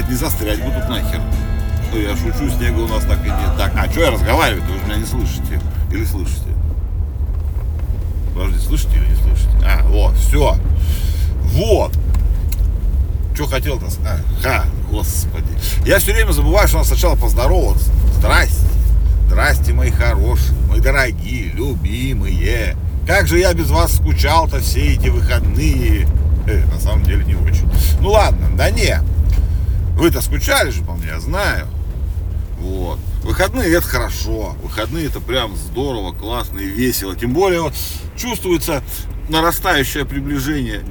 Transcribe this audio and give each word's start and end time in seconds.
Блять, 0.00 0.10
не 0.12 0.16
застрять 0.16 0.62
будут 0.62 0.88
нахер. 0.88 1.20
Ну, 1.92 1.98
я 1.98 2.16
шучу, 2.16 2.48
снега 2.56 2.78
у 2.78 2.88
нас 2.88 3.04
так 3.04 3.18
и 3.22 3.28
нет. 3.28 3.50
Так, 3.58 3.72
а 3.76 3.90
что 3.90 4.00
я 4.00 4.10
разговариваю? 4.10 4.62
Вы 4.62 4.86
меня 4.86 4.96
не 4.96 5.04
слышите? 5.04 5.60
Или 5.92 6.06
слышите? 6.06 6.48
Подожди, 8.34 8.58
слышите 8.60 8.96
или 8.96 9.08
не 9.08 9.16
слышите? 9.16 9.50
А, 9.62 9.82
вот, 9.88 10.16
все. 10.16 10.56
Вот. 11.42 11.92
Что 13.34 13.46
хотел-то? 13.46 13.88
А, 14.06 14.20
ха, 14.42 14.64
господи. 14.90 15.48
Я 15.84 15.98
все 15.98 16.14
время 16.14 16.32
забываю, 16.32 16.66
что 16.66 16.78
надо 16.78 16.88
сначала 16.88 17.16
поздороваться. 17.16 17.90
Здрасте. 18.14 18.66
Здрасте, 19.26 19.74
мои 19.74 19.90
хорошие, 19.90 20.56
мои 20.70 20.80
дорогие, 20.80 21.50
любимые. 21.50 22.74
Как 23.06 23.28
же 23.28 23.38
я 23.38 23.52
без 23.52 23.68
вас 23.68 23.96
скучал-то 23.96 24.60
все 24.60 24.94
эти 24.94 25.08
выходные. 25.08 26.08
Э, 26.46 26.64
на 26.72 26.80
самом 26.80 27.04
деле 27.04 27.22
не 27.24 27.34
очень. 27.34 27.70
Ну 28.00 28.12
ладно, 28.12 28.48
да 28.56 28.70
не. 28.70 28.98
Вы-то 29.96 30.20
скучали 30.20 30.70
же 30.70 30.82
по 30.82 30.92
мне, 30.92 31.08
я 31.08 31.20
знаю. 31.20 31.66
Вот. 32.58 32.98
Выходные 33.22 33.72
это 33.72 33.86
хорошо. 33.86 34.56
Выходные 34.62 35.06
это 35.06 35.20
прям 35.20 35.56
здорово, 35.56 36.12
классно 36.12 36.58
и 36.58 36.66
весело. 36.66 37.16
Тем 37.16 37.32
более 37.32 37.62
вот 37.62 37.74
чувствуется 38.16 38.82
нарастающее 39.28 40.04
приближение. 40.04 40.82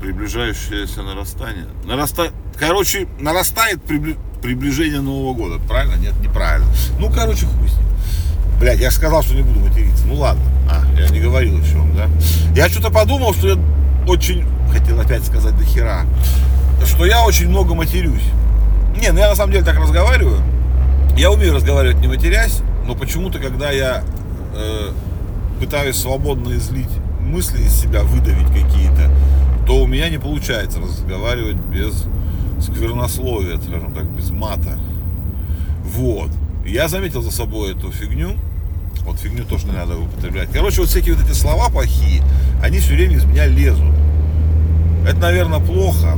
Приближающееся 0.00 1.02
нарастание. 1.02 1.66
Нараста... 1.84 2.30
Короче, 2.58 3.06
нарастает 3.20 3.82
прибли... 3.82 4.16
приближение 4.42 5.00
Нового 5.00 5.34
года. 5.34 5.58
Правильно? 5.68 5.96
Нет, 5.96 6.14
неправильно. 6.20 6.68
Ну, 6.98 7.10
короче, 7.10 7.46
хуй 7.46 7.68
с 7.68 7.74
ним. 7.74 7.86
Блять, 8.58 8.80
я 8.80 8.90
же 8.90 8.96
сказал, 8.96 9.22
что 9.22 9.34
не 9.34 9.42
буду 9.42 9.60
материться. 9.60 10.06
Ну 10.06 10.14
ладно. 10.14 10.42
А, 10.70 10.84
я 10.98 11.08
не 11.08 11.20
говорил 11.20 11.58
еще 11.58 11.76
вам, 11.76 11.94
да? 11.96 12.08
Я 12.54 12.68
что-то 12.68 12.90
подумал, 12.90 13.34
что 13.34 13.48
я 13.48 13.58
очень... 14.06 14.46
Хотел 14.72 14.98
опять 14.98 15.22
сказать 15.24 15.56
до 15.58 15.64
хера. 15.64 16.06
Что 16.86 17.06
я 17.06 17.24
очень 17.24 17.48
много 17.48 17.74
матерюсь. 17.74 18.24
Не, 19.00 19.12
ну 19.12 19.18
я 19.18 19.30
на 19.30 19.36
самом 19.36 19.52
деле 19.52 19.64
так 19.64 19.78
разговариваю. 19.78 20.40
Я 21.16 21.30
умею 21.30 21.54
разговаривать 21.54 22.00
не 22.00 22.08
матерясь, 22.08 22.60
но 22.86 22.94
почему-то, 22.94 23.38
когда 23.38 23.70
я 23.70 24.02
э, 24.54 24.90
пытаюсь 25.60 25.96
свободно 25.96 26.54
излить 26.54 26.90
мысли 27.20 27.62
из 27.62 27.72
себя, 27.74 28.02
выдавить 28.02 28.48
какие-то, 28.48 29.10
то 29.66 29.82
у 29.82 29.86
меня 29.86 30.08
не 30.08 30.18
получается 30.18 30.80
разговаривать 30.80 31.56
без 31.56 32.04
сквернословия, 32.62 33.58
скажем 33.58 33.92
так, 33.92 34.04
без 34.04 34.30
мата. 34.30 34.78
Вот. 35.84 36.30
Я 36.66 36.88
заметил 36.88 37.22
за 37.22 37.30
собой 37.30 37.72
эту 37.72 37.90
фигню. 37.90 38.32
Вот 39.04 39.18
фигню 39.18 39.44
тоже 39.44 39.66
не 39.66 39.72
надо 39.72 39.96
употреблять. 39.96 40.50
Короче, 40.52 40.80
вот 40.80 40.90
всякие 40.90 41.14
вот 41.14 41.24
эти 41.24 41.34
слова 41.34 41.68
плохие, 41.68 42.22
они 42.62 42.78
все 42.78 42.94
время 42.94 43.16
из 43.16 43.24
меня 43.24 43.46
лезут. 43.46 43.92
Это, 45.06 45.18
наверное, 45.18 45.58
плохо. 45.58 46.16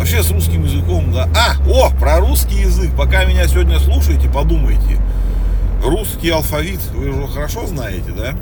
Вообще 0.00 0.22
с 0.22 0.30
русским 0.30 0.64
языком, 0.64 1.12
да. 1.12 1.28
А, 1.36 1.56
о, 1.68 1.90
про 1.90 2.20
русский 2.20 2.62
язык. 2.62 2.90
Пока 2.96 3.26
меня 3.26 3.46
сегодня 3.46 3.78
слушаете, 3.78 4.30
подумайте. 4.30 4.98
Русский 5.84 6.30
алфавит 6.30 6.80
вы 6.94 7.10
уже 7.10 7.26
хорошо 7.30 7.66
знаете, 7.66 8.10
да? 8.16 8.34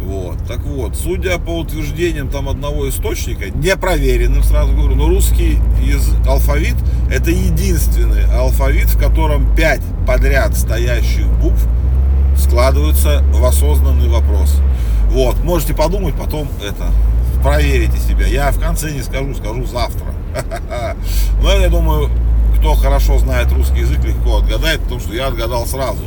Вот, 0.00 0.38
так 0.46 0.60
вот, 0.60 0.94
судя 0.94 1.38
по 1.38 1.58
утверждениям 1.58 2.28
там 2.28 2.48
одного 2.48 2.88
источника, 2.88 3.50
непроверенным, 3.50 4.44
сразу 4.44 4.72
говорю, 4.76 4.94
но 4.94 5.08
русский 5.08 5.58
язык, 5.82 6.24
алфавит 6.24 6.76
это 7.10 7.32
единственный 7.32 8.24
алфавит, 8.32 8.86
в 8.86 8.96
котором 8.96 9.56
пять 9.56 9.82
подряд 10.06 10.56
стоящих 10.56 11.26
букв 11.40 11.66
складываются 12.36 13.24
в 13.32 13.44
осознанный 13.44 14.08
вопрос. 14.08 14.54
Вот, 15.10 15.42
можете 15.42 15.74
подумать, 15.74 16.14
потом 16.14 16.48
это, 16.64 16.92
проверите 17.42 17.98
себя. 17.98 18.24
Я 18.28 18.52
в 18.52 18.60
конце 18.60 18.92
не 18.92 19.02
скажу, 19.02 19.34
скажу 19.34 19.66
завтра. 19.66 20.07
Но 21.42 21.52
я 21.52 21.68
думаю, 21.68 22.10
кто 22.58 22.74
хорошо 22.74 23.18
знает 23.18 23.52
русский 23.52 23.80
язык, 23.80 24.04
легко 24.04 24.38
отгадает, 24.38 24.80
потому 24.82 25.00
что 25.00 25.14
я 25.14 25.28
отгадал 25.28 25.66
сразу. 25.66 26.04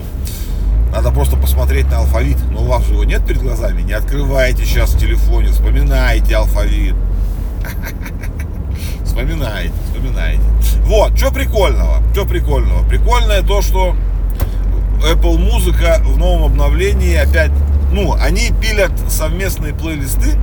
Надо 0.91 1.11
просто 1.11 1.37
посмотреть 1.37 1.89
на 1.89 1.99
алфавит. 1.99 2.37
Но 2.51 2.61
у 2.61 2.65
вас 2.65 2.85
его 2.87 3.03
нет 3.03 3.25
перед 3.25 3.41
глазами. 3.41 3.81
Не 3.81 3.93
открывайте 3.93 4.65
сейчас 4.65 4.93
в 4.93 4.99
телефоне, 4.99 5.49
вспоминайте 5.49 6.35
алфавит. 6.35 6.95
Вспоминайте, 9.05 9.73
вспоминайте. 9.85 10.41
Вот, 10.85 11.17
что 11.17 11.31
прикольного? 11.31 12.01
Что 12.13 12.25
прикольного? 12.25 12.87
Прикольное 12.87 13.41
то, 13.41 13.61
что 13.61 13.95
Apple 15.03 15.37
Музыка 15.37 16.01
в 16.03 16.17
новом 16.17 16.45
обновлении 16.45 17.15
опять, 17.15 17.51
ну, 17.91 18.13
они 18.13 18.51
пилят 18.61 18.91
совместные 19.09 19.73
плейлисты 19.73 20.37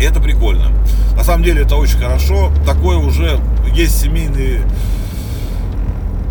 и 0.00 0.02
это 0.02 0.20
прикольно. 0.20 0.72
На 1.14 1.22
самом 1.22 1.44
деле 1.44 1.62
это 1.62 1.76
очень 1.76 1.98
хорошо. 1.98 2.50
Такое 2.64 2.96
уже 2.96 3.38
есть 3.74 4.00
семейные 4.00 4.62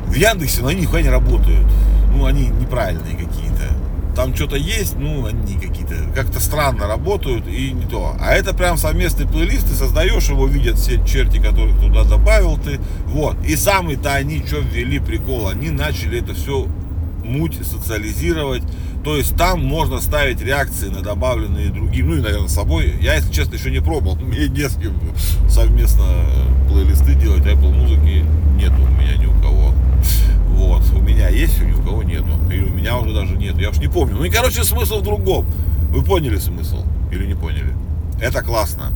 в 0.08 0.14
Яндексе, 0.16 0.62
но 0.62 0.70
они 0.70 0.82
нихуя 0.82 1.04
не 1.04 1.10
работают. 1.10 1.68
Ну, 2.12 2.26
они 2.26 2.48
неправильные 2.48 3.14
какие-то. 3.14 3.70
Там 4.16 4.36
что-то 4.36 4.56
есть, 4.56 4.96
ну, 4.98 5.28
они 5.28 5.54
какие-то 5.54 5.96
как-то 6.16 6.40
странно 6.40 6.88
работают 6.88 7.48
и 7.48 7.72
не 7.72 7.86
то. 7.86 8.16
А 8.20 8.34
это 8.34 8.56
прям 8.56 8.76
совместный 8.76 9.28
плейлист, 9.28 9.70
ты 9.70 9.76
создаешь 9.76 10.30
его, 10.30 10.48
видят 10.48 10.80
все 10.80 11.00
черти, 11.06 11.38
которых 11.38 11.80
туда 11.80 12.04
добавил 12.04 12.58
ты. 12.58 12.80
Вот. 13.06 13.38
И 13.46 13.56
самый-то 13.56 14.14
они 14.14 14.44
что 14.46 14.58
ввели 14.58 14.98
прикол, 15.00 15.48
они 15.48 15.70
начали 15.70 16.20
это 16.20 16.34
все 16.34 16.68
муть 17.24 17.56
социализировать 17.64 18.64
то 19.04 19.16
есть 19.16 19.36
там 19.36 19.66
можно 19.66 20.02
ставить 20.02 20.42
реакции 20.42 20.90
на 20.90 21.02
добавленные 21.02 21.70
другим, 21.70 22.10
ну 22.10 22.16
и, 22.16 22.22
наверное, 22.22 22.50
собой. 22.50 22.96
Я, 23.02 23.16
если 23.16 23.32
честно, 23.32 23.56
еще 23.56 23.72
не 23.72 23.82
пробовал. 23.82 24.16
Мне 24.22 24.48
не 24.48 24.68
с 24.68 24.76
кем 24.76 24.94
совместно 25.50 26.06
плейлисты 26.70 27.16
делать 27.16 27.44
Apple 27.44 27.74
музыки 27.74 28.26
нету 28.56 28.76
у 28.82 29.02
меня 29.02 29.16
ни 29.16 29.26
у 29.26 29.34
кого. 29.42 29.74
Вот. 30.50 30.84
У 30.94 31.02
меня 31.02 31.30
есть, 31.30 31.62
ни 31.62 31.72
у 31.72 31.82
кого 31.82 32.04
нету. 32.04 32.30
И 32.52 32.60
у 32.60 32.70
меня 32.70 32.98
уже 32.98 33.14
даже 33.14 33.36
нет. 33.36 33.58
Я 33.58 33.70
уж 33.70 33.78
не 33.78 33.88
помню. 33.88 34.18
Ну 34.18 34.24
и, 34.26 34.30
короче, 34.30 34.64
смысл 34.64 35.00
в 35.00 35.04
другом. 35.04 35.46
Вы 35.90 36.04
поняли 36.04 36.38
смысл? 36.38 36.84
Или 37.12 37.26
не 37.26 37.36
поняли? 37.36 37.74
Это 38.22 38.42
классно 38.42 38.92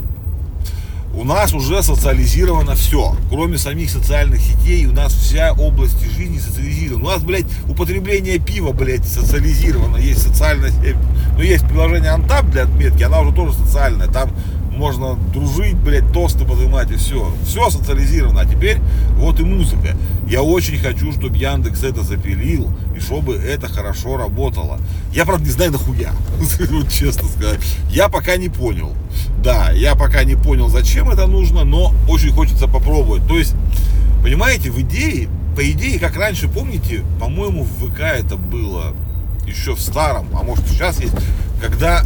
у 1.13 1.23
нас 1.23 1.53
уже 1.53 1.83
социализировано 1.83 2.75
все. 2.75 3.15
Кроме 3.29 3.57
самих 3.57 3.91
социальных 3.91 4.41
сетей, 4.41 4.87
у 4.87 4.93
нас 4.93 5.13
вся 5.13 5.53
область 5.53 5.99
жизни 6.15 6.39
социализирована. 6.39 7.05
У 7.05 7.09
нас, 7.09 7.23
блядь, 7.23 7.45
употребление 7.67 8.39
пива, 8.39 8.71
блядь, 8.71 9.05
социализировано. 9.05 9.97
Есть 9.97 10.23
социальная 10.23 10.71
сеть. 10.71 10.95
Ну, 11.37 11.43
есть 11.43 11.67
приложение 11.67 12.11
Антап 12.11 12.49
для 12.49 12.63
отметки, 12.63 13.03
она 13.03 13.21
уже 13.21 13.33
тоже 13.33 13.53
социальная. 13.53 14.07
Там 14.07 14.31
можно 14.73 15.15
дружить, 15.33 15.75
блядь, 15.75 16.11
тосты 16.11 16.45
поднимать 16.45 16.91
и 16.91 16.95
все. 16.95 17.33
Все 17.45 17.69
социализировано. 17.69 18.41
А 18.41 18.45
теперь 18.45 18.79
вот 19.15 19.39
и 19.39 19.43
музыка. 19.43 19.95
Я 20.27 20.41
очень 20.41 20.77
хочу, 20.77 21.11
чтобы 21.11 21.37
Яндекс 21.37 21.83
это 21.83 22.03
запилил 22.03 22.69
и 22.95 22.99
чтобы 22.99 23.35
это 23.35 23.67
хорошо 23.67 24.17
работало. 24.17 24.79
Я, 25.13 25.25
правда, 25.25 25.45
не 25.45 25.51
знаю 25.51 25.71
нахуя, 25.71 26.11
вот 26.69 26.89
честно 26.89 27.27
сказать. 27.27 27.59
Я 27.89 28.09
пока 28.09 28.37
не 28.37 28.49
понял. 28.49 28.93
Да, 29.43 29.71
я 29.71 29.95
пока 29.95 30.23
не 30.23 30.35
понял, 30.35 30.69
зачем 30.69 31.09
это 31.09 31.27
нужно, 31.27 31.63
но 31.63 31.93
очень 32.09 32.31
хочется 32.31 32.67
попробовать. 32.67 33.27
То 33.27 33.37
есть, 33.37 33.55
понимаете, 34.23 34.71
в 34.71 34.79
идее, 34.81 35.29
по 35.55 35.69
идее, 35.69 35.99
как 35.99 36.15
раньше, 36.15 36.47
помните, 36.47 37.03
по-моему, 37.19 37.63
в 37.63 37.89
ВК 37.89 37.99
это 37.99 38.37
было 38.37 38.93
еще 39.45 39.75
в 39.75 39.81
старом, 39.81 40.27
а 40.33 40.43
может 40.43 40.67
сейчас 40.67 40.99
есть, 40.99 41.13
когда 41.61 42.03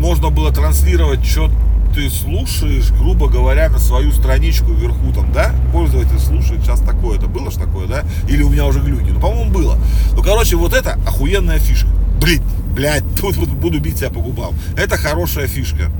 можно 0.00 0.30
было 0.30 0.50
транслировать, 0.50 1.24
что 1.24 1.50
ты 1.94 2.08
слушаешь, 2.08 2.90
грубо 2.92 3.28
говоря, 3.28 3.68
на 3.68 3.78
свою 3.78 4.12
страничку 4.12 4.72
вверху 4.72 5.12
там, 5.12 5.30
да? 5.32 5.54
Пользователь 5.72 6.18
слушает, 6.18 6.62
сейчас 6.62 6.80
такое-то. 6.80 7.26
Было 7.26 7.50
ж 7.50 7.54
такое, 7.54 7.86
да? 7.86 8.04
Или 8.28 8.42
у 8.42 8.48
меня 8.48 8.66
уже 8.66 8.80
глюки? 8.80 9.10
Ну, 9.10 9.20
по-моему, 9.20 9.50
было. 9.50 9.78
Ну, 10.14 10.22
короче, 10.22 10.56
вот 10.56 10.72
это 10.72 10.94
охуенная 11.06 11.58
фишка. 11.58 11.88
Блин, 12.20 12.42
блядь, 12.74 13.04
тут 13.20 13.36
вот 13.36 13.48
буду 13.48 13.78
бить 13.78 13.98
себя 13.98 14.10
по 14.10 14.20
губам. 14.20 14.54
Это 14.76 14.96
хорошая 14.96 15.46
фишка. 15.46 15.90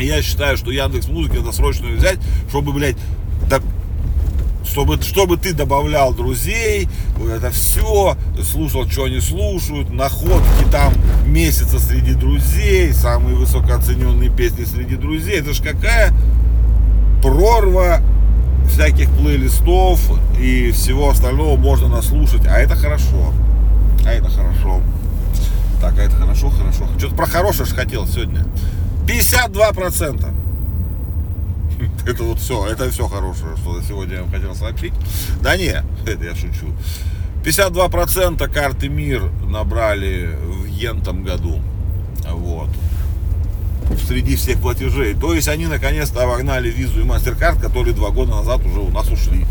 Я 0.00 0.22
считаю, 0.22 0.56
что 0.56 0.70
Яндекс 0.70 1.08
Музыки 1.08 1.36
надо 1.36 1.52
срочно 1.52 1.88
взять, 1.88 2.18
чтобы, 2.48 2.72
блядь, 2.72 2.96
да, 3.50 3.60
чтобы, 4.64 5.00
чтобы 5.02 5.36
ты 5.36 5.52
добавлял 5.52 6.12
друзей, 6.12 6.88
это 7.30 7.50
все, 7.50 8.16
слушал, 8.42 8.88
что 8.88 9.04
они 9.04 9.20
слушают, 9.20 9.90
находки 9.90 10.64
там 10.70 10.92
месяца 11.26 11.78
среди 11.78 12.14
друзей, 12.14 12.92
самые 12.92 13.36
высокооцененные 13.36 14.30
песни 14.30 14.64
среди 14.64 14.96
друзей. 14.96 15.40
Это 15.40 15.52
ж 15.52 15.60
какая 15.60 16.12
прорва 17.22 18.00
всяких 18.68 19.10
плейлистов 19.10 20.00
и 20.38 20.70
всего 20.72 21.10
остального 21.10 21.56
можно 21.56 21.88
наслушать, 21.88 22.46
а 22.46 22.58
это 22.58 22.76
хорошо. 22.76 23.32
А 24.04 24.10
это 24.12 24.28
хорошо. 24.28 24.80
Так, 25.80 25.98
а 25.98 26.02
это 26.02 26.16
хорошо, 26.16 26.50
хорошо. 26.50 26.84
Что-то 26.98 27.14
про 27.14 27.26
хорошее 27.26 27.66
же 27.66 27.74
хотел 27.74 28.06
сегодня. 28.06 28.44
52%. 29.06 30.47
Это 32.06 32.24
вот 32.24 32.38
все, 32.38 32.66
это 32.66 32.90
все 32.90 33.06
хорошее, 33.08 33.56
что 33.56 33.80
сегодня 33.82 34.16
я 34.16 34.22
вам 34.22 34.30
хотел 34.30 34.54
сообщить. 34.54 34.92
Да 35.42 35.56
не, 35.56 35.82
это 36.06 36.24
я 36.24 36.34
шучу. 36.34 36.72
52% 37.44 38.48
карты 38.52 38.88
МИР 38.88 39.22
набрали 39.44 40.36
в 40.44 40.66
ентом 40.66 41.24
году. 41.24 41.60
Вот. 42.30 42.68
среди 44.06 44.36
всех 44.36 44.60
платежей. 44.60 45.14
То 45.14 45.32
есть 45.32 45.48
они 45.48 45.66
наконец-то 45.66 46.22
обогнали 46.22 46.70
визу 46.70 47.00
и 47.00 47.04
MasterCard, 47.04 47.60
которые 47.60 47.94
два 47.94 48.10
года 48.10 48.32
назад 48.32 48.60
уже 48.66 48.80
у 48.80 48.90
нас 48.90 49.08
ушли. 49.10 49.46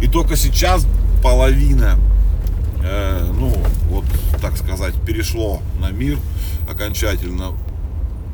И 0.00 0.06
только 0.06 0.36
сейчас 0.36 0.86
половина, 1.22 1.98
э, 2.84 3.32
ну, 3.38 3.52
вот, 3.88 4.04
так 4.40 4.56
сказать, 4.56 4.94
перешло 5.06 5.62
на 5.80 5.90
мир 5.90 6.18
окончательно. 6.70 7.52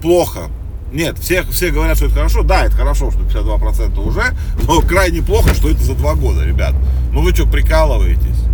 Плохо. 0.02 0.50
Нет, 0.92 1.18
все, 1.18 1.42
все 1.44 1.70
говорят, 1.70 1.96
что 1.96 2.06
это 2.06 2.14
хорошо. 2.14 2.42
Да, 2.42 2.64
это 2.64 2.76
хорошо, 2.76 3.10
что 3.10 3.20
52% 3.20 3.98
уже, 4.06 4.34
но 4.66 4.80
крайне 4.80 5.22
плохо, 5.22 5.54
что 5.54 5.68
это 5.68 5.82
за 5.82 5.94
два 5.94 6.14
года, 6.14 6.44
ребят. 6.44 6.74
Ну 7.12 7.22
вы 7.22 7.34
что, 7.34 7.46
прикалываетесь? 7.46 8.44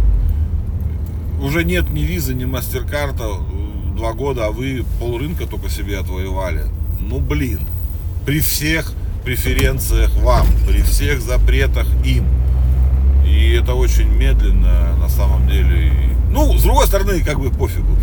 Уже 1.41 1.65
нет 1.65 1.91
ни 1.91 2.01
визы, 2.01 2.35
ни 2.35 2.45
мастер-карта 2.45 3.25
э, 3.25 3.97
два 3.97 4.15
года, 4.15 4.47
а 4.47 4.51
вы 4.51 4.85
полрынка 4.99 5.47
только 5.47 5.69
себе 5.69 5.99
отвоевали. 5.99 6.65
Ну 7.01 7.21
блин, 7.21 7.61
при 8.25 8.41
всех 8.41 8.93
преференциях 9.25 10.11
вам, 10.17 10.47
при 10.67 10.83
всех 10.83 11.21
запретах 11.21 11.87
им. 12.05 12.27
И 13.27 13.51
это 13.53 13.75
очень 13.75 14.09
медленно 14.09 14.97
на 14.97 15.09
самом 15.09 15.49
деле. 15.49 15.93
Ну, 16.31 16.57
с 16.59 16.63
другой 16.63 16.87
стороны, 16.87 17.21
как 17.21 17.39
бы 17.39 17.51
пофигу. 17.51 17.97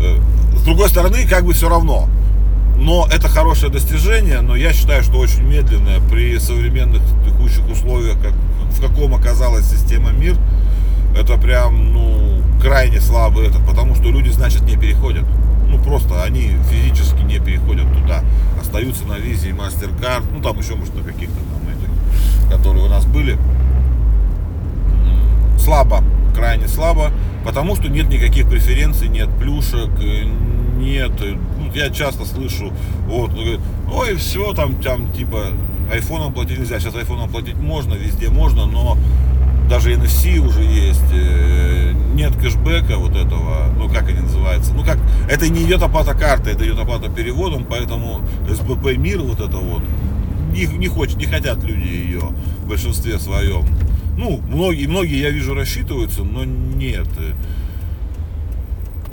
Э, 0.00 0.18
с 0.56 0.62
другой 0.62 0.88
стороны, 0.88 1.26
как 1.26 1.44
бы 1.44 1.52
все 1.52 1.68
равно. 1.68 2.08
Но 2.78 3.08
это 3.10 3.28
хорошее 3.28 3.72
достижение, 3.72 4.40
но 4.42 4.54
я 4.54 4.72
считаю, 4.72 5.02
что 5.02 5.18
очень 5.18 5.42
медленное 5.42 6.00
при 6.00 6.38
современных 6.38 7.02
текущих 7.24 7.66
условиях, 7.68 8.16
как, 8.22 8.32
в 8.70 8.80
каком 8.80 9.14
оказалась 9.14 9.68
система 9.68 10.10
МИР, 10.10 10.36
это 11.18 11.38
прям, 11.38 11.92
ну, 11.94 12.42
крайне 12.60 13.00
слабый 13.00 13.46
этот, 13.46 13.66
потому 13.66 13.94
что 13.94 14.10
люди, 14.10 14.28
значит, 14.28 14.62
не 14.62 14.76
переходят. 14.76 15.24
Ну, 15.68 15.78
просто 15.82 16.22
они 16.22 16.52
физически 16.70 17.22
не 17.22 17.38
переходят 17.38 17.86
туда. 17.92 18.22
Остаются 18.60 19.04
на 19.06 19.14
визе 19.14 19.48
и 19.48 19.52
MasterCard, 19.52 20.24
ну, 20.32 20.42
там 20.42 20.58
еще, 20.58 20.74
может, 20.74 20.94
на 20.94 21.02
каких-то 21.02 21.34
там 21.34 21.62
этих, 21.68 22.52
которые 22.52 22.84
у 22.84 22.88
нас 22.88 23.06
были. 23.06 23.38
Слабо, 25.58 26.04
крайне 26.34 26.68
слабо, 26.68 27.10
потому 27.44 27.74
что 27.74 27.88
нет 27.88 28.08
никаких 28.08 28.48
преференций, 28.48 29.08
нет 29.08 29.28
плюшек, 29.38 29.90
нет. 30.76 31.12
Ну, 31.20 31.72
я 31.74 31.90
часто 31.90 32.24
слышу, 32.24 32.72
вот, 33.06 33.32
говорит, 33.32 33.60
ой, 33.92 34.16
все, 34.16 34.52
там, 34.52 34.76
там, 34.76 35.12
типа, 35.12 35.46
айфоном 35.92 36.32
платить 36.32 36.58
нельзя. 36.58 36.78
Сейчас 36.80 36.94
айфоном 36.94 37.28
платить 37.30 37.56
можно, 37.56 37.94
везде 37.94 38.28
можно, 38.28 38.66
но 38.66 38.96
даже 39.68 39.92
NFC 39.92 40.38
уже 40.38 40.62
есть, 40.62 41.02
э, 41.12 41.92
нет 42.14 42.34
кэшбэка 42.36 42.96
вот 42.98 43.16
этого, 43.16 43.72
ну 43.76 43.88
как 43.88 44.08
они 44.08 44.20
называются, 44.20 44.72
ну 44.72 44.84
как, 44.84 44.98
это 45.28 45.48
не 45.48 45.64
идет 45.64 45.82
оплата 45.82 46.14
карты, 46.14 46.50
это 46.50 46.64
идет 46.64 46.78
оплата 46.78 47.10
переводом, 47.10 47.64
поэтому 47.68 48.20
СБП 48.48 48.96
Мир 48.96 49.22
вот 49.22 49.40
это 49.40 49.56
вот, 49.56 49.82
не, 50.52 50.66
не, 50.66 50.86
хочет, 50.86 51.16
не 51.16 51.26
хотят 51.26 51.62
люди 51.64 51.88
ее 51.88 52.32
в 52.62 52.68
большинстве 52.68 53.18
своем. 53.18 53.64
Ну, 54.16 54.40
многие, 54.48 54.86
многие, 54.86 55.20
я 55.20 55.30
вижу, 55.30 55.52
рассчитываются, 55.52 56.22
но 56.22 56.44
нет 56.44 57.08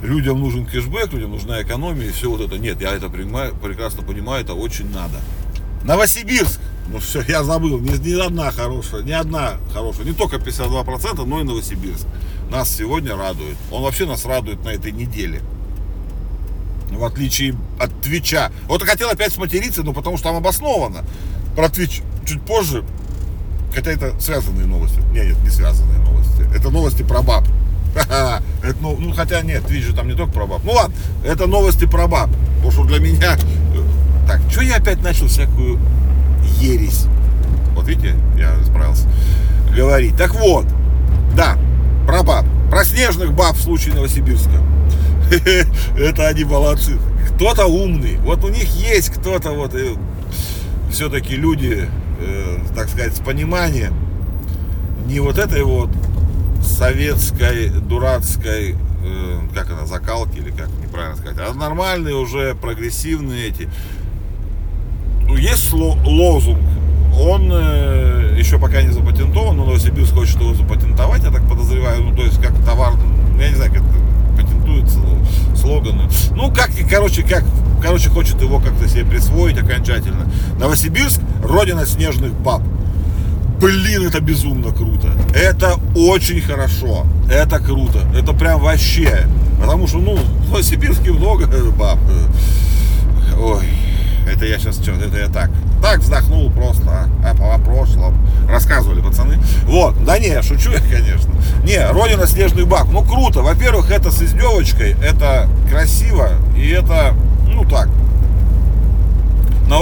людям 0.04 0.40
нужен 0.40 0.66
кэшбэк, 0.66 1.12
людям 1.12 1.32
нужна 1.32 1.62
экономия 1.62 2.08
и 2.08 2.12
все 2.12 2.30
вот 2.30 2.40
это. 2.40 2.58
Нет, 2.58 2.80
я 2.80 2.92
это 2.92 3.08
понимаю, 3.08 3.54
прекрасно 3.54 4.02
понимаю, 4.02 4.44
это 4.44 4.54
очень 4.54 4.90
надо. 4.90 5.20
Новосибирск. 5.84 6.60
Ну 6.88 6.98
все, 6.98 7.22
я 7.26 7.42
забыл, 7.42 7.80
ни, 7.80 7.96
ни 7.96 8.20
одна 8.20 8.50
хорошая, 8.50 9.02
ни 9.02 9.12
одна 9.12 9.54
хорошая, 9.72 10.04
не 10.04 10.12
только 10.12 10.36
52%, 10.36 11.24
но 11.24 11.40
и 11.40 11.44
Новосибирск. 11.44 12.06
Нас 12.50 12.68
сегодня 12.68 13.16
радует. 13.16 13.56
Он 13.70 13.82
вообще 13.82 14.04
нас 14.04 14.26
радует 14.26 14.62
на 14.64 14.68
этой 14.68 14.92
неделе. 14.92 15.40
В 16.90 17.02
отличие 17.04 17.56
от 17.80 18.02
Твича. 18.02 18.52
Вот 18.66 18.82
хотел 18.82 19.08
опять 19.08 19.32
сматериться, 19.32 19.82
но 19.82 19.94
потому 19.94 20.18
что 20.18 20.28
там 20.28 20.36
обосновано. 20.36 21.04
Про 21.56 21.70
Твич 21.70 22.02
чуть 22.26 22.42
позже. 22.42 22.84
Хотя 23.74 23.90
это 23.90 24.20
связанные 24.20 24.66
новости. 24.66 24.98
Нет, 25.12 25.28
нет, 25.28 25.42
не 25.42 25.50
связанные 25.50 25.98
новости. 25.98 26.46
Это 26.54 26.70
новости 26.70 27.02
про 27.02 27.22
баб. 27.22 27.44
Это, 28.62 28.76
ну, 28.80 28.96
ну, 28.98 29.12
хотя 29.12 29.42
нет, 29.42 29.64
Твич 29.66 29.84
же 29.84 29.94
там 29.94 30.08
не 30.08 30.14
только 30.14 30.32
про 30.32 30.46
баб. 30.46 30.62
Ну 30.64 30.72
ладно, 30.72 30.94
это 31.24 31.46
новости 31.46 31.86
про 31.86 32.06
баб. 32.06 32.30
Потому 32.56 32.72
что 32.72 32.84
для 32.84 32.98
меня... 32.98 33.36
Э, 33.74 34.26
так, 34.26 34.40
что 34.50 34.62
я 34.62 34.76
опять 34.76 35.02
начал 35.02 35.28
всякую 35.28 35.78
ересь? 36.60 37.06
Вот 37.74 37.86
видите, 37.86 38.16
я 38.38 38.54
справился 38.64 39.06
говорить. 39.74 40.16
Так 40.16 40.34
вот, 40.34 40.66
да, 41.36 41.56
про 42.06 42.22
баб. 42.22 42.46
Про 42.70 42.84
снежных 42.84 43.32
баб 43.32 43.56
в 43.56 43.62
случае 43.62 43.94
Новосибирска. 43.94 44.62
Это 45.98 46.28
они 46.28 46.44
молодцы. 46.44 46.98
Кто-то 47.34 47.66
умный. 47.66 48.16
Вот 48.18 48.44
у 48.44 48.48
них 48.48 48.64
есть 48.76 49.10
кто-то 49.10 49.50
вот 49.50 49.74
э, 49.74 49.94
все-таки 50.90 51.36
люди, 51.36 51.88
э, 52.20 52.58
так 52.74 52.88
сказать, 52.88 53.16
с 53.16 53.20
пониманием. 53.20 53.94
Не 55.06 55.20
вот 55.20 55.38
этой 55.38 55.62
вот 55.62 55.90
советской, 56.64 57.68
дурацкой, 57.68 58.76
э, 59.04 59.40
как 59.54 59.70
она, 59.70 59.86
закалки 59.86 60.38
или 60.38 60.50
как 60.50 60.68
неправильно 60.82 61.16
сказать, 61.16 61.36
а 61.38 61.54
нормальные 61.54 62.16
уже 62.16 62.54
прогрессивные 62.54 63.48
эти. 63.48 63.68
Ну, 65.26 65.36
есть 65.36 65.72
лозунг, 65.72 66.60
он 67.18 67.50
э, 67.52 68.34
еще 68.36 68.58
пока 68.58 68.82
не 68.82 68.90
запатентован, 68.90 69.56
но 69.56 69.64
Новосибирск 69.64 70.14
хочет 70.14 70.40
его 70.40 70.54
запатентовать, 70.54 71.22
я 71.22 71.30
так 71.30 71.48
подозреваю, 71.48 72.02
ну, 72.02 72.14
то 72.14 72.22
есть 72.22 72.40
как 72.42 72.54
товар, 72.64 72.94
ну, 72.94 73.40
я 73.40 73.48
не 73.50 73.56
знаю, 73.56 73.72
как 73.72 73.82
это 73.82 74.42
патентуется, 74.42 74.98
ну, 74.98 75.56
слоганы. 75.56 76.08
Ну, 76.34 76.52
как, 76.52 76.70
короче, 76.90 77.22
как, 77.22 77.44
короче, 77.80 78.10
хочет 78.10 78.40
его 78.42 78.58
как-то 78.58 78.88
себе 78.88 79.04
присвоить 79.04 79.58
окончательно. 79.58 80.30
Новосибирск– 80.58 81.20
родина 81.42 81.86
снежных 81.86 82.32
баб 82.32 82.62
блин, 83.64 84.06
это 84.06 84.20
безумно 84.20 84.72
круто. 84.72 85.08
Это 85.34 85.76
очень 85.94 86.42
хорошо. 86.42 87.06
Это 87.30 87.58
круто. 87.58 88.00
Это 88.14 88.34
прям 88.34 88.60
вообще. 88.60 89.26
Потому 89.58 89.88
что, 89.88 89.98
ну, 89.98 90.16
в 90.16 90.50
Новосибирске 90.50 91.12
много 91.12 91.46
баб. 91.70 91.98
Ой, 93.40 93.64
это 94.30 94.44
я 94.44 94.58
сейчас 94.58 94.76
что, 94.76 94.92
это 94.92 95.18
я 95.18 95.28
так. 95.28 95.50
Так 95.80 96.00
вздохнул 96.00 96.50
просто, 96.50 96.90
а, 96.90 97.08
а, 97.24 97.54
о 97.54 97.58
прошлом. 97.58 98.14
Рассказывали 98.48 99.00
пацаны. 99.00 99.38
Вот, 99.64 100.02
да 100.04 100.18
не, 100.18 100.42
шучу 100.42 100.70
я, 100.70 100.80
конечно. 100.90 101.32
Не, 101.64 101.90
Родина 101.90 102.26
Снежный 102.26 102.64
Бак. 102.64 102.88
Ну, 102.90 103.02
круто. 103.02 103.40
Во-первых, 103.40 103.90
это 103.90 104.10
с 104.10 104.20
издевочкой, 104.22 104.94
это 105.02 105.48
красиво, 105.70 106.32
и 106.54 106.68
это, 106.68 107.13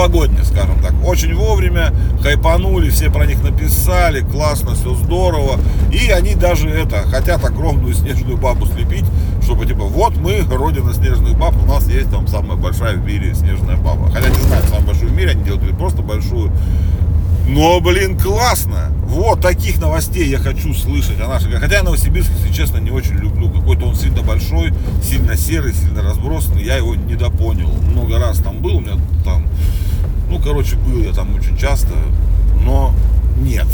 новогодние, 0.02 0.44
скажем 0.44 0.78
так. 0.82 0.92
Очень 1.04 1.34
вовремя 1.34 1.92
хайпанули, 2.22 2.90
все 2.90 3.10
про 3.10 3.26
них 3.26 3.42
написали, 3.42 4.20
классно, 4.20 4.74
все 4.74 4.94
здорово. 4.94 5.58
И 5.92 6.10
они 6.10 6.34
даже 6.34 6.68
это, 6.68 7.02
хотят 7.02 7.44
огромную 7.44 7.94
снежную 7.94 8.36
бабу 8.36 8.66
слепить, 8.66 9.04
чтобы 9.42 9.66
типа, 9.66 9.84
вот 9.84 10.16
мы, 10.16 10.40
родина 10.50 10.92
снежных 10.92 11.38
баб, 11.38 11.54
у 11.62 11.66
нас 11.66 11.86
есть 11.88 12.10
там 12.10 12.26
самая 12.26 12.56
большая 12.56 12.96
в 12.96 13.04
мире 13.04 13.34
снежная 13.34 13.76
баба. 13.76 14.10
Хотя 14.10 14.28
не 14.28 14.42
знаю, 14.42 14.62
самую 14.64 14.86
большую 14.86 15.10
в 15.10 15.14
мире 15.14 15.30
они 15.30 15.44
делают 15.44 15.78
просто 15.78 16.02
большую. 16.02 16.50
Но, 17.46 17.80
блин, 17.80 18.18
классно. 18.18 18.92
Вот 19.06 19.40
таких 19.40 19.78
новостей 19.78 20.28
я 20.28 20.38
хочу 20.38 20.72
слышать 20.74 21.20
о 21.20 21.28
нашей. 21.28 21.50
Хотя 21.52 21.78
я 21.78 21.82
Новосибирск, 21.82 22.30
если 22.38 22.52
честно, 22.52 22.78
не 22.78 22.90
очень 22.90 23.16
люблю. 23.16 23.50
Какой-то 23.50 23.86
он 23.86 23.96
сильно 23.96 24.22
большой, 24.22 24.72
сильно 25.02 25.36
серый, 25.36 25.74
сильно 25.74 26.02
разбросанный. 26.02 26.64
Я 26.64 26.76
его 26.76 26.94
недопонял. 26.94 27.68
Много 27.90 28.18
раз 28.18 28.38
там 28.38 28.58
был, 28.58 28.76
у 28.76 28.80
меня 28.80 28.94
там 29.24 29.44
ну, 30.32 30.38
короче, 30.38 30.76
был 30.76 31.02
я 31.02 31.12
там 31.12 31.34
очень 31.34 31.58
часто, 31.58 31.92
но 32.64 32.94
нет, 33.38 33.66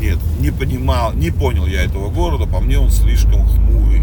нет, 0.00 0.18
не 0.40 0.50
понимал, 0.50 1.12
не 1.12 1.30
понял 1.30 1.66
я 1.66 1.82
этого 1.82 2.08
города, 2.08 2.46
по 2.46 2.58
мне 2.58 2.78
он 2.78 2.90
слишком 2.90 3.46
хмурый, 3.46 4.02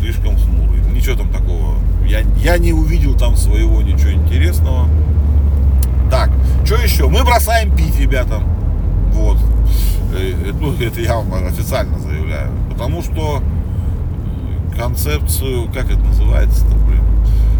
слишком 0.00 0.36
хмурый. 0.36 0.80
Ничего 0.92 1.16
там 1.16 1.28
такого, 1.28 1.76
я, 2.04 2.22
я 2.42 2.58
не 2.58 2.72
увидел 2.72 3.16
там 3.16 3.36
своего 3.36 3.82
ничего 3.82 4.12
интересного. 4.12 4.88
Так, 6.10 6.30
что 6.64 6.74
еще? 6.74 7.08
Мы 7.08 7.22
бросаем 7.22 7.74
пить, 7.76 7.96
ребята. 8.00 8.42
Вот. 9.12 9.38
Э, 10.12 10.32
э, 10.32 10.52
ну, 10.60 10.74
это 10.80 11.00
я 11.00 11.16
вам 11.18 11.46
официально 11.46 12.00
заявляю. 12.00 12.50
Потому 12.68 13.02
что 13.02 13.44
концепцию, 14.76 15.68
как 15.72 15.84
это 15.84 16.00
называется-то, 16.00 16.74
блин? 16.74 17.02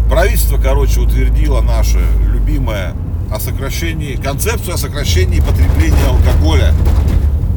Правительство, 0.09 0.57
короче, 0.57 0.99
утвердило 0.99 1.61
наше 1.61 1.99
любимое 2.29 2.93
о 3.31 3.39
сокращении, 3.39 4.15
концепцию 4.15 4.75
о 4.75 4.77
сокращении 4.77 5.39
потребления 5.39 6.05
алкоголя 6.07 6.73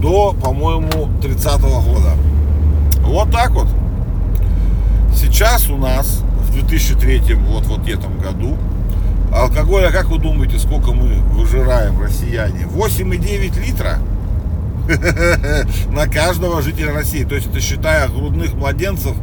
до, 0.00 0.32
по-моему, 0.32 1.10
30 1.20 1.60
-го 1.60 1.82
года. 1.82 2.12
Вот 3.02 3.30
так 3.30 3.50
вот. 3.50 3.68
Сейчас 5.14 5.68
у 5.68 5.76
нас 5.76 6.22
в 6.46 6.52
2003 6.52 7.34
вот 7.34 7.66
вот 7.66 7.88
этом 7.88 8.18
году 8.18 8.56
алкоголя, 9.32 9.90
как 9.90 10.06
вы 10.06 10.18
думаете, 10.18 10.58
сколько 10.58 10.92
мы 10.92 11.14
выжираем, 11.34 12.00
россияне? 12.00 12.64
8,9 12.64 13.60
литра 13.64 13.98
на 15.92 16.06
каждого 16.08 16.62
жителя 16.62 16.92
России. 16.92 17.24
То 17.24 17.34
есть 17.34 17.48
это 17.48 17.60
считая 17.60 18.08
грудных 18.08 18.54
младенцев, 18.54 19.16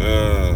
э, 0.00 0.54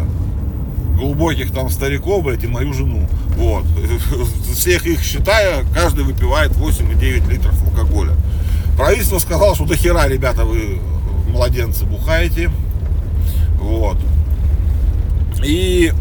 глубоких 0.99 1.51
там 1.51 1.69
стариков, 1.69 2.23
блядь, 2.23 2.43
и 2.43 2.47
мою 2.47 2.73
жену. 2.73 3.07
Вот. 3.37 3.65
Всех 4.53 4.85
их 4.85 5.01
считая, 5.01 5.63
каждый 5.73 6.03
выпивает 6.03 6.51
8,9 6.51 7.31
литров 7.31 7.55
алкоголя. 7.63 8.13
Правительство 8.77 9.17
сказало, 9.19 9.55
что 9.55 9.65
до 9.65 9.75
хера, 9.75 10.07
ребята, 10.07 10.45
вы 10.45 10.79
младенцы 11.29 11.85
бухаете. 11.85 12.51
Вот. 13.59 13.97
И 15.43 15.91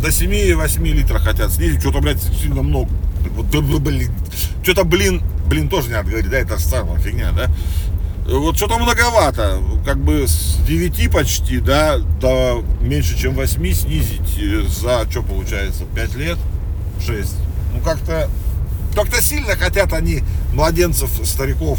до 0.00 0.08
7-8 0.08 0.82
литров 0.84 1.22
хотят 1.22 1.52
снизить. 1.52 1.80
Что-то, 1.80 2.00
блядь, 2.00 2.22
сильно 2.22 2.62
много. 2.62 2.90
Вот, 3.36 3.80
блин. 3.80 4.10
Что-то, 4.62 4.84
блин, 4.84 5.22
блин, 5.46 5.68
тоже 5.68 5.88
не 5.88 5.94
надо 5.94 6.10
говорить, 6.10 6.30
да, 6.30 6.38
это 6.38 6.58
самая 6.58 6.98
фигня, 6.98 7.30
да. 7.32 7.50
Вот 8.32 8.56
что-то 8.56 8.78
многовато, 8.78 9.62
как 9.84 9.98
бы 9.98 10.26
с 10.26 10.56
9 10.66 11.12
почти, 11.12 11.60
да, 11.60 11.98
до 11.98 12.64
меньше, 12.80 13.18
чем 13.18 13.34
8 13.34 13.74
снизить 13.74 14.38
э, 14.38 14.62
за, 14.62 15.06
что 15.10 15.22
получается, 15.22 15.84
5 15.84 16.14
лет, 16.14 16.38
6. 17.04 17.30
Ну, 17.74 17.80
как-то, 17.82 18.30
как-то 18.94 19.20
сильно 19.20 19.54
хотят 19.54 19.92
они 19.92 20.22
младенцев, 20.54 21.10
стариков, 21.24 21.78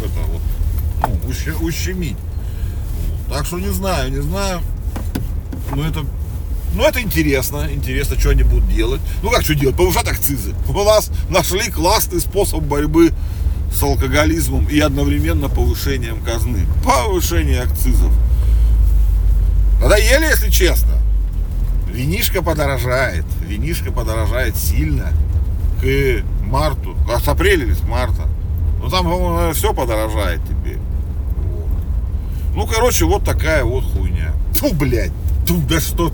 э, 0.00 0.04
это 0.06 0.20
вот, 0.32 0.42
ну, 1.06 1.64
ущемить. 1.64 2.16
Так 3.30 3.46
что 3.46 3.60
не 3.60 3.70
знаю, 3.70 4.10
не 4.10 4.20
знаю. 4.20 4.60
Ну, 5.76 5.84
это 5.84 6.04
ну, 6.74 6.82
это 6.82 7.00
интересно, 7.00 7.68
интересно, 7.70 8.18
что 8.18 8.30
они 8.30 8.42
будут 8.42 8.68
делать. 8.68 9.00
Ну, 9.22 9.30
как 9.30 9.42
что 9.42 9.54
делать? 9.54 9.76
Повышать 9.76 10.08
акцизы. 10.08 10.54
У 10.68 10.72
нас 10.84 11.10
нашли 11.30 11.70
классный 11.70 12.20
способ 12.20 12.60
борьбы 12.62 13.12
с 13.72 13.82
алкоголизмом 13.82 14.66
и 14.66 14.78
одновременно 14.80 15.48
повышением 15.48 16.20
казны. 16.22 16.66
Повышение 16.84 17.62
акцизов. 17.62 18.12
Надоели, 19.80 20.26
если 20.26 20.50
честно. 20.50 20.94
Винишка 21.90 22.42
подорожает. 22.42 23.24
Винишка 23.46 23.92
подорожает 23.92 24.56
сильно 24.56 25.12
к 25.80 26.22
марту. 26.42 26.96
А 27.12 27.20
с 27.20 27.28
апреля 27.28 27.64
или 27.64 27.74
с 27.74 27.82
марта. 27.82 28.22
Ну 28.80 28.88
там, 28.88 29.04
по-моему, 29.04 29.52
все 29.52 29.72
подорожает 29.72 30.40
теперь. 30.44 30.78
Вот. 31.36 31.68
Ну, 32.54 32.66
короче, 32.66 33.04
вот 33.04 33.24
такая 33.24 33.64
вот 33.64 33.84
хуйня. 33.84 34.32
Фу, 34.54 34.72
блядь. 34.72 35.12
Фу, 35.46 35.56
да 35.68 35.80
что 35.80 36.12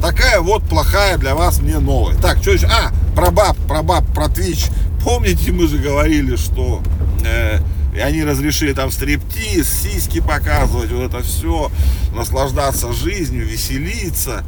Такая 0.00 0.40
вот 0.40 0.62
плохая 0.64 1.16
для 1.16 1.34
вас 1.34 1.60
мне 1.60 1.78
новость. 1.78 2.20
Так, 2.20 2.38
что 2.38 2.52
еще? 2.52 2.66
А, 2.66 2.92
про 3.14 3.30
баб, 3.30 3.56
про 3.66 3.82
баб, 3.82 4.04
про 4.14 4.26
Twitch. 4.26 4.70
Помните, 5.06 5.52
мы 5.52 5.68
же 5.68 5.78
говорили, 5.78 6.34
что 6.34 6.82
э, 7.24 7.60
они 7.96 8.24
разрешили 8.24 8.72
там 8.72 8.90
стриптиз, 8.90 9.82
сиськи 9.82 10.20
показывать, 10.20 10.90
вот 10.90 11.04
это 11.04 11.22
все, 11.22 11.70
наслаждаться 12.12 12.92
жизнью, 12.92 13.46
веселиться 13.46 14.42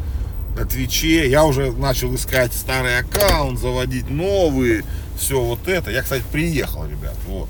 на 0.58 0.66
Твиче. 0.66 1.30
Я 1.30 1.44
уже 1.44 1.70
начал 1.70 2.12
искать 2.16 2.52
старый 2.52 2.98
аккаунт, 2.98 3.60
заводить 3.60 4.10
новые, 4.10 4.82
все 5.16 5.40
вот 5.40 5.68
это. 5.68 5.92
Я, 5.92 6.02
кстати, 6.02 6.24
приехал, 6.32 6.84
ребят, 6.86 7.14
вот. 7.28 7.48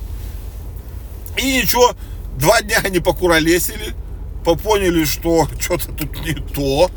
И 1.39 1.63
ничего, 1.63 1.95
два 2.37 2.61
дня 2.61 2.83
они 2.85 3.01
покуролесили, 3.01 3.95
поняли, 4.45 5.07
что 5.07 5.49
что-то 5.59 5.93
тут 5.93 6.27
не 6.27 6.35
то 6.35 6.91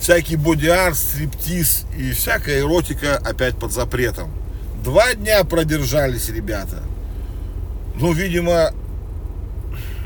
всякий 0.00 0.34
боди-арт, 0.34 0.96
стриптиз 0.96 1.84
и 1.96 2.10
всякая 2.10 2.62
эротика 2.62 3.16
опять 3.18 3.56
под 3.56 3.70
запретом. 3.70 4.28
Два 4.86 5.14
дня 5.14 5.42
продержались 5.42 6.28
ребята. 6.28 6.80
Ну, 7.96 8.12
видимо, 8.12 8.72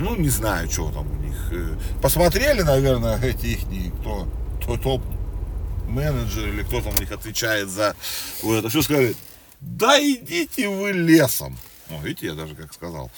ну, 0.01 0.17
не 0.17 0.31
знаю, 0.31 0.71
что 0.71 0.91
там 0.91 1.07
у 1.07 1.23
них. 1.23 1.37
Э, 1.53 1.77
посмотрели, 2.01 2.63
наверное, 2.63 3.21
эти 3.23 3.49
их, 3.49 3.61
кто, 4.01 4.27
кто 4.63 4.79
топ-менеджер 4.79 6.49
или 6.49 6.63
кто 6.63 6.81
там 6.81 6.97
у 6.97 6.99
них 6.99 7.13
отвечает 7.13 7.69
за 7.69 7.95
вот 8.43 8.55
это 8.55 8.71
все, 8.71 8.81
сказали, 8.81 9.15
да 9.61 10.01
идите 10.01 10.71
вы 10.71 10.93
лесом. 10.93 11.59
Ну, 11.91 12.01
видите, 12.01 12.29
я 12.29 12.33
даже 12.33 12.55
как 12.55 12.73
сказал 12.73 13.11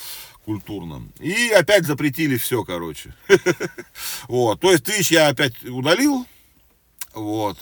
культурно. 0.45 1.07
И 1.21 1.51
опять 1.51 1.87
запретили 1.87 2.39
все, 2.39 2.65
короче. 2.65 3.15
Вот. 4.27 4.61
То 4.61 4.73
есть 4.73 4.83
тысяч 4.83 5.13
я 5.13 5.29
опять 5.29 5.63
удалил, 5.63 6.27
вот. 7.15 7.57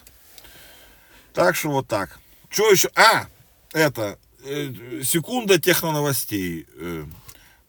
Так 1.35 1.55
что 1.55 1.69
вот 1.69 1.87
так. 1.87 2.19
Что 2.49 2.71
еще? 2.71 2.89
А, 2.95 3.27
это, 3.73 4.19
э, 4.45 5.03
секунда 5.03 5.61
техноновостей. 5.61 6.67
Э, 6.77 7.07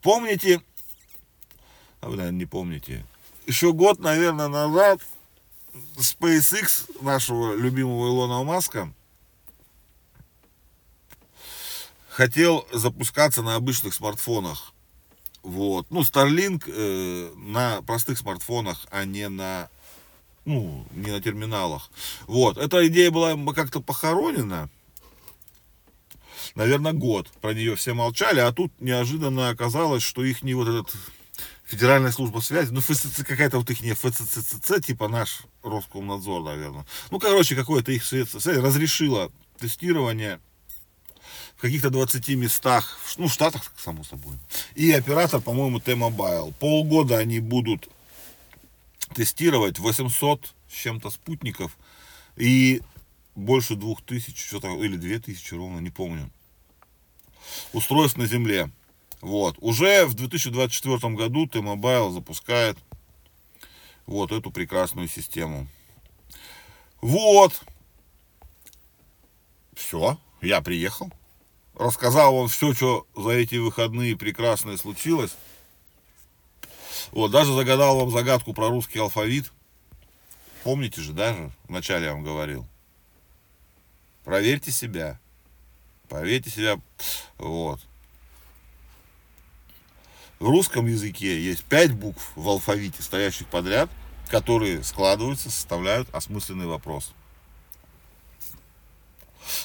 помните, 0.01 0.62
а 2.00 2.10
вы, 2.10 2.17
наверное, 2.17 2.39
не 2.39 2.46
помните, 2.46 3.05
еще 3.46 3.74
год, 3.74 4.00
наверное, 4.00 4.48
назад 4.48 5.01
SpaceX 5.98 7.03
нашего 7.03 7.55
любимого 7.55 8.08
Илона 8.08 8.43
Маска 8.43 8.93
хотел 12.10 12.67
запускаться 12.72 13.41
на 13.41 13.55
обычных 13.55 13.93
смартфонах. 13.93 14.74
Вот. 15.43 15.88
Ну, 15.89 16.01
Starlink 16.01 16.63
э, 16.67 17.34
на 17.36 17.81
простых 17.81 18.17
смартфонах, 18.17 18.86
а 18.91 19.05
не 19.05 19.27
на 19.29 19.70
ну, 20.46 20.86
не 20.91 21.12
на 21.12 21.22
терминалах. 21.22 21.91
Вот, 22.25 22.58
эта 22.58 22.88
идея 22.88 23.12
была 23.12 23.36
как-то 23.53 23.79
похоронена, 23.79 24.70
наверное, 26.55 26.93
год. 26.93 27.29
Про 27.41 27.53
нее 27.53 27.75
все 27.75 27.93
молчали, 27.93 28.39
а 28.39 28.51
тут 28.51 28.72
неожиданно 28.79 29.50
оказалось, 29.50 30.03
что 30.03 30.24
их 30.24 30.43
не 30.43 30.53
вот 30.53 30.67
этот 30.67 30.96
Федеральная 31.65 32.12
служба 32.12 32.39
связи, 32.39 32.72
ну, 32.72 32.81
ФСЦ, 32.81 33.24
какая-то 33.24 33.58
вот 33.58 33.70
их 33.70 33.81
не 33.81 33.93
ФЦЦЦ, 33.93 34.86
типа 34.86 35.08
наш 35.08 35.43
Роскомнадзор, 35.63 36.43
наверное. 36.43 36.86
Ну, 37.12 37.20
короче, 37.20 37.55
какое-то 37.55 37.93
их 37.93 38.03
связь 38.03 38.34
разрешило 38.34 39.31
тестирование 39.58 40.41
в 41.55 41.62
каких-то 41.62 41.89
20 41.89 42.27
местах, 42.29 43.00
ну, 43.17 43.27
в 43.27 43.34
Штатах, 43.34 43.72
само 43.77 44.03
собой. 44.03 44.36
И 44.75 44.91
оператор, 44.91 45.39
по-моему, 45.39 45.79
T-Mobile. 45.79 46.53
Полгода 46.60 47.17
они 47.20 47.39
будут 47.39 47.88
тестировать 49.15 49.79
800 49.79 50.53
с 50.70 50.74
чем-то 50.74 51.10
спутников 51.10 51.77
и 52.36 52.81
больше 53.36 53.75
2000, 53.75 54.36
что-то, 54.38 54.67
или 54.84 54.98
2000 54.98 55.53
ровно, 55.53 55.79
не 55.79 55.89
помню, 55.89 56.29
устройств 57.74 58.18
на 58.18 58.25
Земле. 58.25 58.72
Вот. 59.22 59.56
Уже 59.60 60.06
в 60.06 60.13
2024 60.16 61.13
году 61.13 61.48
T-Mobile 61.48 62.12
запускает 62.12 62.78
вот 64.06 64.32
эту 64.32 64.51
прекрасную 64.51 65.08
систему. 65.08 65.68
Вот. 67.01 67.62
Все, 69.74 70.18
я 70.42 70.62
приехал. 70.62 71.12
Рассказал 71.75 72.36
вам 72.36 72.48
все, 72.48 72.74
что 72.74 73.08
за 73.16 73.32
эти 73.32 73.56
выходные 73.56 74.18
прекрасное 74.18 74.78
случилось. 74.78 75.36
Вот, 77.12 77.32
даже 77.32 77.54
загадал 77.54 78.00
вам 78.00 78.12
загадку 78.12 78.54
про 78.54 78.70
русский 78.70 79.00
алфавит. 79.00 79.51
Помните 80.63 81.01
же, 81.01 81.13
даже 81.13 81.51
вначале 81.68 82.06
я 82.06 82.13
вам 82.13 82.24
говорил. 82.24 82.68
Проверьте 84.24 84.72
себя. 84.72 85.20
Проверьте 86.12 86.50
себя. 86.50 86.77
Вот. 87.38 87.80
В 90.39 90.50
русском 90.50 90.86
языке 90.86 91.41
есть 91.41 91.63
пять 91.63 91.94
букв 91.94 92.34
в 92.36 92.50
алфавите, 92.50 93.01
стоящих 93.01 93.48
подряд, 93.48 93.89
которые 94.27 94.84
складываются, 94.84 95.50
составляют 95.50 96.13
осмысленный 96.13 96.65
вопрос. 96.65 97.13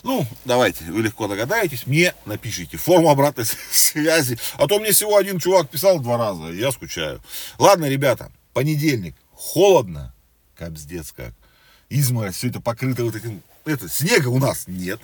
Ну, 0.05 0.25
давайте, 0.45 0.85
вы 0.85 1.03
легко 1.03 1.27
догадаетесь, 1.27 1.85
мне 1.89 2.15
напишите 2.27 2.77
форму 2.77 3.11
обратной 3.11 3.45
связи. 3.73 4.39
А 4.55 4.69
то 4.69 4.79
мне 4.79 4.93
всего 4.93 5.17
один 5.17 5.41
чувак 5.41 5.69
писал 5.69 5.99
два 5.99 6.17
раза, 6.17 6.53
я 6.53 6.71
скучаю. 6.71 7.21
Ладно, 7.59 7.87
ребята, 7.87 8.31
понедельник, 8.53 9.17
холодно, 9.33 10.15
капздец 10.55 11.11
как. 11.11 11.35
Изморозь, 11.89 12.37
все 12.37 12.51
это 12.51 12.61
покрыто 12.61 13.03
вот 13.05 13.17
этим, 13.17 13.43
это, 13.65 13.89
снега 13.89 14.29
у 14.29 14.39
нас 14.39 14.69
нет, 14.69 15.01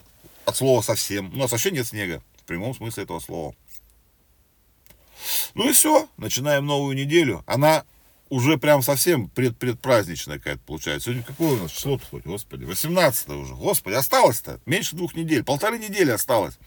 от 0.53 0.57
слова 0.59 0.83
совсем. 0.83 1.33
У 1.33 1.37
нас 1.37 1.51
вообще 1.51 1.71
нет 1.71 1.87
снега, 1.87 2.23
в 2.37 2.45
прямом 2.45 2.75
смысле 2.75 3.05
этого 3.05 3.21
слова. 3.21 3.55
Ну 5.55 5.69
и 5.69 5.73
все, 5.73 6.09
начинаем 6.19 6.67
новую 6.67 6.95
неделю. 6.95 7.43
Она 7.47 7.85
уже 8.29 8.59
прям 8.59 8.83
совсем 8.83 9.29
пред, 9.29 9.57
предпраздничная 9.57 10.39
какая-то 10.39 10.63
получается. 10.63 11.07
Сегодня 11.07 11.23
какое 11.23 11.53
у 11.59 11.63
нас 11.63 11.71
число-то 11.71 12.05
хоть, 12.07 12.25
господи, 12.25 12.65
18 12.65 13.29
уже, 13.31 13.55
господи, 13.55 13.95
осталось-то 13.95 14.61
меньше 14.67 14.95
двух 14.97 15.15
недель, 15.15 15.45
полторы 15.45 15.79
недели 15.79 16.11
осталось. 16.11 16.59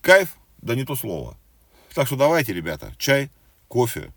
Кайф, 0.00 0.36
да 0.58 0.74
не 0.74 0.84
то 0.84 0.96
слово. 0.96 1.36
Так 1.94 2.06
что 2.06 2.16
давайте, 2.16 2.52
ребята, 2.52 2.94
чай, 2.98 3.30
кофе, 3.68 4.12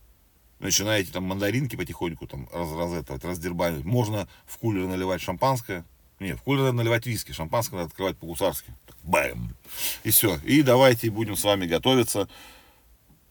начинаете 0.60 1.12
там 1.12 1.24
мандаринки 1.24 1.76
потихоньку 1.76 2.26
там 2.28 2.50
раз, 2.54 2.72
раз 2.74 2.94
это, 2.94 3.28
раздербанивать. 3.28 3.86
Можно 3.86 4.28
в 4.46 4.58
кулер 4.58 4.88
наливать 4.88 5.22
шампанское. 5.22 5.86
Нет, 6.20 6.40
в 6.40 6.44
кулер 6.44 6.64
надо 6.64 6.78
наливать 6.78 7.06
виски, 7.06 7.34
шампанское 7.34 7.76
надо 7.76 7.88
открывать 7.88 8.18
по-гусарски. 8.18 8.74
Бэм! 9.04 9.56
И 10.04 10.12
все. 10.12 10.38
И 10.38 10.62
давайте 10.62 11.10
будем 11.10 11.36
с 11.36 11.44
вами 11.44 11.66
готовиться 11.66 12.28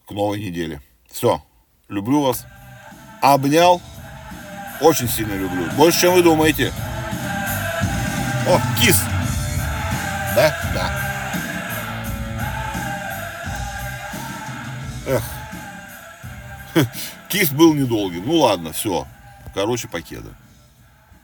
к 0.06 0.10
новой 0.10 0.40
неделе. 0.40 0.82
Все. 1.10 1.42
Люблю 1.88 2.22
вас. 2.22 2.44
Обнял. 3.22 3.80
Очень 4.80 5.08
сильно 5.08 5.34
люблю. 5.34 5.70
Больше, 5.76 6.02
чем 6.02 6.14
вы 6.14 6.22
думаете. 6.22 6.72
О, 8.46 8.60
кис. 8.80 9.00
Да? 10.36 10.54
Да. 10.74 11.04
Эх. 15.06 15.22
Кис 17.28 17.50
был 17.50 17.74
недолгим. 17.74 18.24
Ну 18.26 18.36
ладно, 18.36 18.72
все. 18.72 19.06
Короче, 19.54 19.88
покеда. 19.88 20.34